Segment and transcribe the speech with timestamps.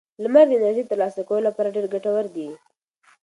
[0.23, 2.49] لمر د انرژۍ د ترلاسه کولو لپاره ډېر ګټور دی.